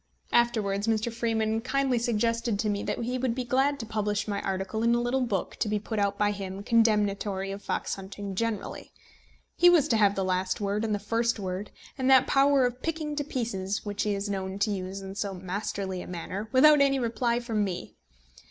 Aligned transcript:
Afterwards 0.31 0.87
Mr. 0.87 1.13
Freeman 1.13 1.61
kindly 1.61 1.99
suggested 1.99 2.57
to 2.57 2.69
me 2.69 2.81
that 2.81 2.97
he 3.03 3.19
would 3.19 3.35
be 3.35 3.43
glad 3.43 3.79
to 3.79 3.85
publish 3.85 4.27
my 4.27 4.41
article 4.41 4.81
in 4.81 4.95
a 4.95 4.99
little 4.99 5.21
book 5.21 5.57
to 5.57 5.69
be 5.69 5.77
put 5.77 5.99
out 5.99 6.17
by 6.17 6.31
him 6.31 6.63
condemnatory 6.63 7.51
of 7.51 7.61
fox 7.61 7.93
hunting 7.93 8.33
generally. 8.33 8.91
He 9.57 9.69
was 9.69 9.87
to 9.89 9.97
have 9.97 10.15
the 10.15 10.25
last 10.25 10.59
word 10.59 10.83
and 10.83 10.95
the 10.95 10.97
first 10.97 11.37
word, 11.39 11.69
and 11.99 12.09
that 12.09 12.25
power 12.25 12.65
of 12.65 12.81
picking 12.81 13.15
to 13.15 13.23
pieces 13.23 13.85
which 13.85 14.01
he 14.01 14.15
is 14.15 14.27
known 14.27 14.57
to 14.61 14.71
use 14.71 15.01
in 15.01 15.13
so 15.13 15.35
masterly 15.35 16.01
a 16.01 16.07
manner, 16.07 16.49
without 16.51 16.81
any 16.81 16.97
reply 16.97 17.39
from 17.39 17.63
me! 17.63 17.93